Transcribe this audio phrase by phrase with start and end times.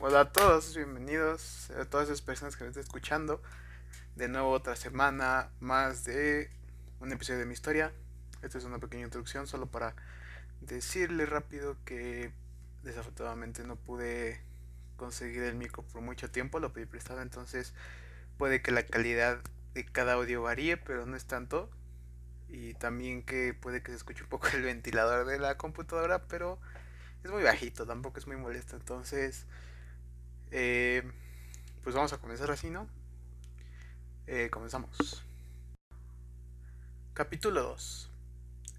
[0.00, 3.40] Hola a todos, bienvenidos a todas esas personas que me están escuchando.
[4.16, 6.50] De nuevo otra semana más de
[6.98, 7.92] un episodio de mi historia.
[8.42, 9.94] Esta es una pequeña introducción solo para
[10.60, 12.32] decirle rápido que
[12.82, 14.40] desafortunadamente no pude
[14.96, 17.74] conseguir el micro por mucho tiempo, lo pedí prestado, entonces
[18.38, 19.38] puede que la calidad
[19.72, 21.70] de cada audio varíe, pero no es tanto.
[22.48, 26.58] Y también que puede que se escuche un poco el ventilador de la computadora, pero
[27.24, 28.76] es muy bajito, tampoco es muy molesto.
[28.76, 29.46] Entonces,
[30.50, 31.02] eh,
[31.82, 32.86] pues vamos a comenzar así, ¿no?
[34.26, 35.24] Eh, comenzamos.
[37.14, 38.10] Capítulo 2.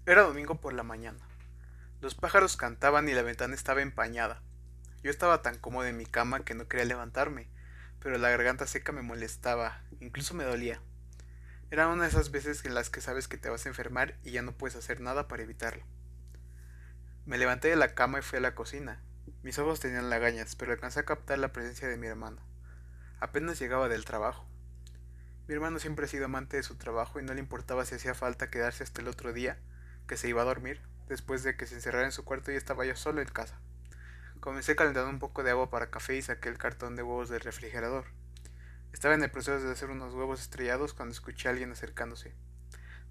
[0.06, 1.18] Era domingo por la mañana.
[2.00, 4.42] Los pájaros cantaban y la ventana estaba empañada.
[5.02, 7.48] Yo estaba tan cómodo en mi cama que no quería levantarme,
[8.00, 10.80] pero la garganta seca me molestaba, incluso me dolía.
[11.70, 14.30] Era una de esas veces en las que sabes que te vas a enfermar y
[14.30, 15.84] ya no puedes hacer nada para evitarlo.
[17.26, 19.02] Me levanté de la cama y fui a la cocina.
[19.42, 22.40] Mis ojos tenían lagañas, pero alcancé a captar la presencia de mi hermano.
[23.18, 24.46] Apenas llegaba del trabajo.
[25.48, 28.14] Mi hermano siempre ha sido amante de su trabajo y no le importaba si hacía
[28.14, 29.58] falta quedarse hasta el otro día,
[30.06, 32.86] que se iba a dormir, después de que se encerrara en su cuarto y estaba
[32.86, 33.58] yo solo en casa.
[34.38, 37.40] Comencé calentando un poco de agua para café y saqué el cartón de huevos del
[37.40, 38.04] refrigerador.
[38.92, 42.36] Estaba en el proceso de hacer unos huevos estrellados cuando escuché a alguien acercándose.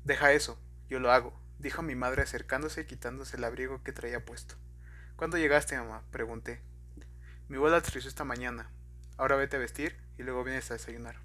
[0.06, 0.58] Deja eso,
[0.88, 4.56] yo lo hago, dijo mi madre acercándose y quitándose el abrigo que traía puesto.
[5.16, 6.04] ¿Cuándo llegaste, mamá?
[6.12, 6.62] pregunté.
[7.48, 8.70] Mi abuela aterrizó esta mañana.
[9.18, 11.16] Ahora vete a vestir y luego vienes a desayunar.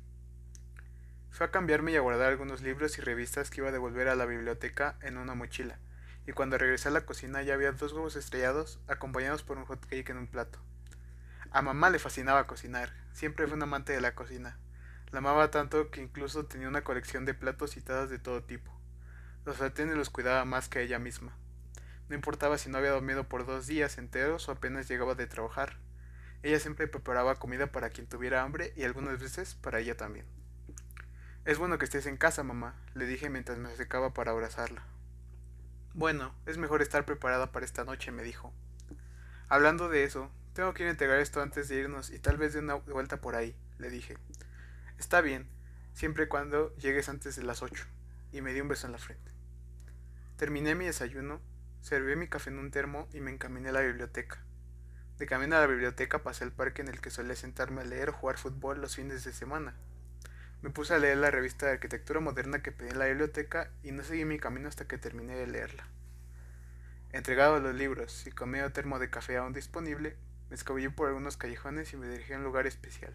[1.30, 4.16] Fue a cambiarme y a guardar algunos libros y revistas que iba a devolver a
[4.16, 5.78] la biblioteca en una mochila,
[6.26, 9.84] y cuando regresé a la cocina ya había dos huevos estrellados acompañados por un hot
[9.86, 10.58] cake en un plato.
[11.50, 14.58] A mamá le fascinaba cocinar, siempre fue un amante de la cocina.
[15.10, 18.79] La amaba tanto que incluso tenía una colección de platos y tazas de todo tipo.
[19.46, 21.32] Los sartenes los cuidaba más que ella misma.
[22.10, 25.78] No importaba si no había dormido por dos días enteros o apenas llegaba de trabajar.
[26.42, 30.26] Ella siempre preparaba comida para quien tuviera hambre y algunas veces para ella también.
[31.46, 34.82] Es bueno que estés en casa, mamá, le dije mientras me acercaba para abrazarla.
[35.94, 38.52] Bueno, es mejor estar preparada para esta noche, me dijo.
[39.48, 42.52] Hablando de eso, tengo que ir a entregar esto antes de irnos y tal vez
[42.52, 44.18] de una vuelta por ahí, le dije.
[44.98, 45.48] Está bien,
[45.94, 47.86] siempre y cuando llegues antes de las ocho
[48.32, 49.30] y me dio un beso en la frente.
[50.36, 51.40] Terminé mi desayuno,
[51.80, 54.42] serví mi café en un termo y me encaminé a la biblioteca.
[55.18, 58.08] De camino a la biblioteca pasé al parque en el que solía sentarme a leer
[58.08, 59.74] o jugar fútbol los fines de semana.
[60.62, 63.92] Me puse a leer la revista de arquitectura moderna que pedí en la biblioteca y
[63.92, 65.86] no seguí mi camino hasta que terminé de leerla.
[67.12, 70.16] Entregado los libros y con medio termo de café aún disponible,
[70.48, 73.14] me escabullí por algunos callejones y me dirigí a un lugar especial.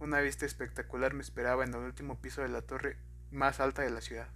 [0.00, 2.96] Una vista espectacular me esperaba en el último piso de la torre
[3.32, 4.28] más alta de la ciudad,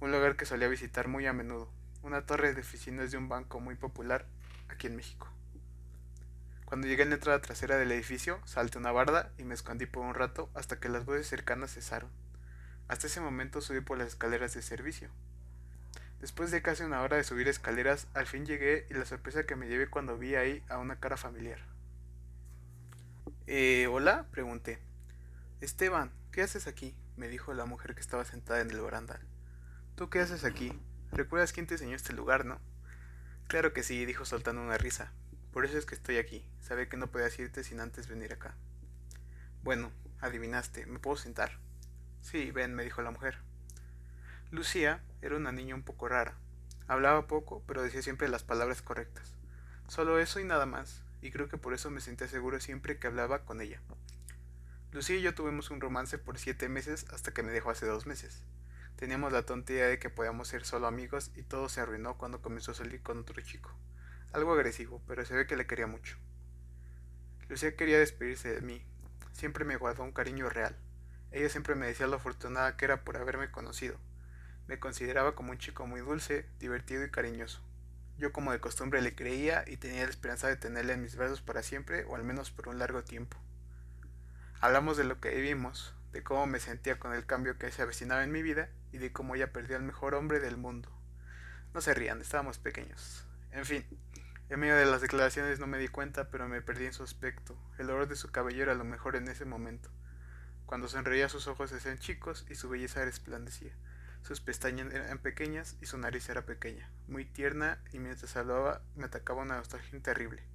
[0.00, 1.68] un lugar que solía visitar muy a menudo,
[2.02, 4.26] una torre de oficinas de un banco muy popular
[4.68, 5.28] aquí en México.
[6.64, 10.06] Cuando llegué a la entrada trasera del edificio, salté una barda y me escondí por
[10.06, 12.10] un rato hasta que las voces cercanas cesaron.
[12.88, 15.10] Hasta ese momento subí por las escaleras de servicio.
[16.20, 19.56] Después de casi una hora de subir escaleras, al fin llegué y la sorpresa que
[19.56, 21.58] me llevé cuando vi ahí a una cara familiar.
[23.46, 24.26] Eh, ¿hola?
[24.30, 24.78] pregunté.
[25.60, 26.94] Esteban, ¿qué haces aquí?
[27.16, 29.20] Me dijo la mujer que estaba sentada en el barandal.
[29.94, 30.72] ¿Tú qué haces aquí?
[31.10, 32.60] ¿Recuerdas quién te enseñó este lugar, no?
[33.46, 35.12] Claro que sí, dijo soltando una risa.
[35.52, 36.44] Por eso es que estoy aquí.
[36.60, 38.54] Sabía que no podías irte sin antes venir acá.
[39.62, 40.86] Bueno, adivinaste.
[40.86, 41.58] ¿Me puedo sentar?
[42.22, 43.38] Sí, ven, me dijo la mujer.
[44.50, 46.34] Lucía era una niña un poco rara.
[46.88, 49.34] Hablaba poco, pero decía siempre las palabras correctas.
[49.88, 53.06] Solo eso y nada más, y creo que por eso me sentía seguro siempre que
[53.06, 53.80] hablaba con ella.
[54.92, 58.04] Lucía y yo tuvimos un romance por siete meses hasta que me dejó hace dos
[58.04, 58.42] meses.
[58.96, 62.42] Teníamos la tonta idea de que podíamos ser solo amigos y todo se arruinó cuando
[62.42, 63.74] comenzó a salir con otro chico.
[64.34, 66.18] Algo agresivo, pero se ve que le quería mucho.
[67.48, 68.84] Lucía quería despedirse de mí.
[69.32, 70.76] Siempre me guardó un cariño real.
[71.30, 73.96] Ella siempre me decía lo afortunada que era por haberme conocido.
[74.68, 77.62] Me consideraba como un chico muy dulce, divertido y cariñoso.
[78.18, 81.40] Yo como de costumbre le creía y tenía la esperanza de tenerle en mis brazos
[81.40, 83.38] para siempre o al menos por un largo tiempo.
[84.62, 88.22] Hablamos de lo que vivimos, de cómo me sentía con el cambio que se avecinaba
[88.22, 90.88] en mi vida y de cómo ella perdió al mejor hombre del mundo.
[91.74, 93.26] No se rían, estábamos pequeños.
[93.50, 93.84] En fin,
[94.50, 97.58] en medio de las declaraciones no me di cuenta, pero me perdí en su aspecto.
[97.76, 99.90] El olor de su cabello era lo mejor en ese momento.
[100.64, 103.72] Cuando sonreía sus ojos se hacían chicos y su belleza resplandecía.
[104.22, 109.06] Sus pestañas eran pequeñas y su nariz era pequeña, muy tierna y mientras hablaba me
[109.06, 110.51] atacaba una nostalgia terrible.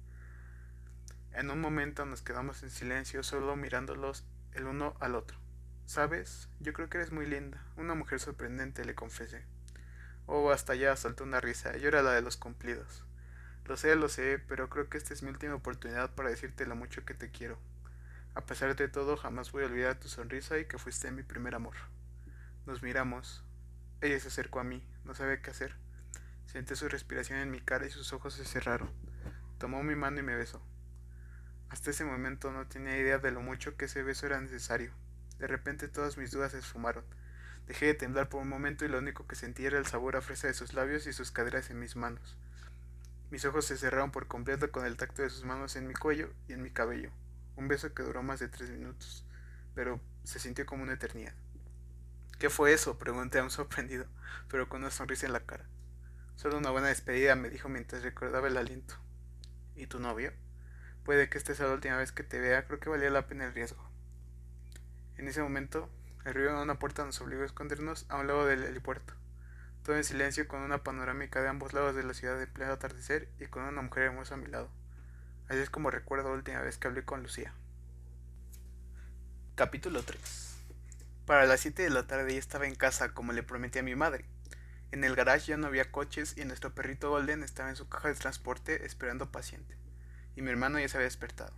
[1.38, 4.24] En un momento nos quedamos en silencio, solo mirándolos
[4.54, 5.38] el uno al otro.
[5.86, 6.48] ¿Sabes?
[6.58, 9.44] Yo creo que eres muy linda, una mujer sorprendente, le confesé.
[10.26, 13.04] Oh, hasta allá saltó una risa, yo era la de los cumplidos.
[13.66, 16.74] Lo sé, lo sé, pero creo que esta es mi última oportunidad para decirte lo
[16.74, 17.56] mucho que te quiero.
[18.34, 21.54] A pesar de todo, jamás voy a olvidar tu sonrisa y que fuiste mi primer
[21.54, 21.76] amor.
[22.66, 23.44] Nos miramos.
[24.00, 25.76] Ella se acercó a mí, no sabía qué hacer.
[26.46, 28.90] Sentí su respiración en mi cara y sus ojos se cerraron.
[29.58, 30.60] Tomó mi mano y me besó.
[31.70, 34.92] Hasta ese momento no tenía idea de lo mucho que ese beso era necesario.
[35.38, 37.04] De repente todas mis dudas se esfumaron.
[37.66, 40.22] Dejé de temblar por un momento y lo único que sentí era el sabor a
[40.22, 42.36] fresa de sus labios y sus caderas en mis manos.
[43.30, 46.32] Mis ojos se cerraron por completo con el tacto de sus manos en mi cuello
[46.48, 47.10] y en mi cabello.
[47.56, 49.26] Un beso que duró más de tres minutos,
[49.74, 51.34] pero se sintió como una eternidad.
[52.38, 52.98] ¿Qué fue eso?
[52.98, 54.06] pregunté aún sorprendido,
[54.48, 55.66] pero con una sonrisa en la cara.
[56.36, 58.94] Solo una buena despedida, me dijo mientras recordaba el aliento.
[59.74, 60.32] ¿Y tu novio?
[61.08, 63.46] Puede que esta sea la última vez que te vea, creo que valía la pena
[63.46, 63.82] el riesgo.
[65.16, 65.88] En ese momento,
[66.26, 69.14] el ruido de una puerta nos obligó a escondernos a un lado del helipuerto
[69.84, 73.30] todo en silencio con una panorámica de ambos lados de la ciudad de pleno atardecer
[73.40, 74.68] y con una mujer hermosa a mi lado.
[75.48, 77.54] Así es como recuerdo la última vez que hablé con Lucía.
[79.54, 80.56] Capítulo 3
[81.24, 83.94] Para las 7 de la tarde ya estaba en casa como le prometí a mi
[83.94, 84.26] madre.
[84.90, 88.08] En el garage ya no había coches y nuestro perrito Golden estaba en su caja
[88.08, 89.74] de transporte esperando paciente.
[90.38, 91.52] Y mi hermano ya se había despertado.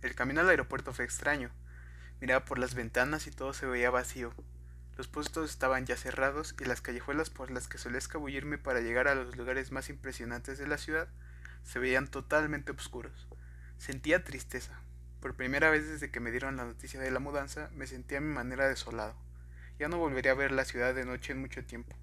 [0.00, 1.50] El camino al aeropuerto fue extraño.
[2.18, 4.32] Miraba por las ventanas y todo se veía vacío,
[4.96, 9.08] los puestos estaban ya cerrados y las callejuelas por las que solía escabullirme para llegar
[9.08, 11.08] a los lugares más impresionantes de la ciudad
[11.64, 13.28] se veían totalmente oscuros.
[13.76, 14.80] Sentía tristeza.
[15.20, 18.22] Por primera vez desde que me dieron la noticia de la mudanza, me sentía a
[18.22, 19.14] mi manera desolado.
[19.78, 21.94] Ya no volvería a ver la ciudad de noche en mucho tiempo.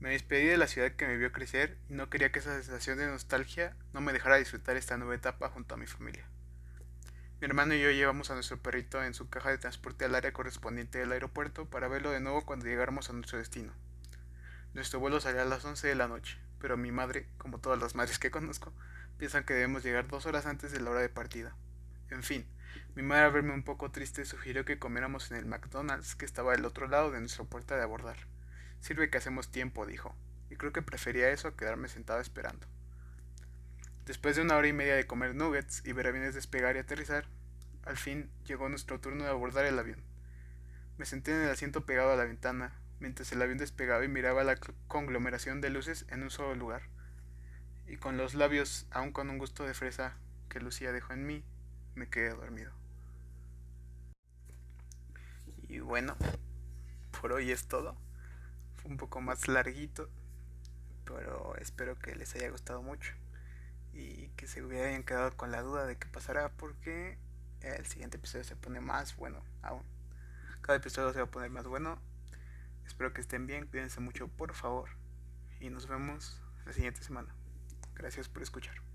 [0.00, 2.96] Me despedí de la ciudad que me vio crecer y no quería que esa sensación
[2.96, 6.26] de nostalgia no me dejara disfrutar esta nueva etapa junto a mi familia.
[7.38, 10.32] Mi hermano y yo llevamos a nuestro perrito en su caja de transporte al área
[10.32, 13.74] correspondiente del aeropuerto para verlo de nuevo cuando llegáramos a nuestro destino.
[14.72, 17.94] Nuestro vuelo salía a las 11 de la noche, pero mi madre, como todas las
[17.94, 18.72] madres que conozco,
[19.18, 21.54] piensan que debemos llegar dos horas antes de la hora de partida.
[22.08, 22.46] En fin,
[22.94, 26.54] mi madre al verme un poco triste sugirió que comiéramos en el McDonald's que estaba
[26.54, 28.16] al otro lado de nuestra puerta de abordar.
[28.80, 30.14] Sirve que hacemos tiempo, dijo,
[30.50, 32.66] y creo que prefería eso a quedarme sentado esperando.
[34.06, 37.26] Después de una hora y media de comer nuggets y ver aviones despegar y aterrizar,
[37.84, 40.02] al fin llegó nuestro turno de abordar el avión.
[40.98, 44.44] Me senté en el asiento pegado a la ventana, mientras el avión despegaba y miraba
[44.44, 44.56] la
[44.88, 46.82] conglomeración de luces en un solo lugar.
[47.86, 50.16] Y con los labios, aún con un gusto de fresa
[50.48, 51.44] que Lucía dejó en mí,
[51.94, 52.72] me quedé dormido.
[55.68, 56.16] Y bueno,
[57.20, 57.96] por hoy es todo.
[58.84, 60.08] Un poco más larguito,
[61.04, 63.12] pero espero que les haya gustado mucho
[63.92, 67.18] y que se hubieran quedado con la duda de qué pasará porque
[67.60, 69.82] el siguiente episodio se pone más bueno aún.
[70.62, 72.00] Cada episodio se va a poner más bueno.
[72.86, 74.90] Espero que estén bien, cuídense mucho por favor
[75.60, 77.34] y nos vemos la siguiente semana.
[77.94, 78.89] Gracias por escuchar.